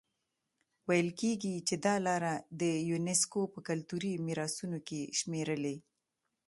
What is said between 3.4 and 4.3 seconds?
په کلتوري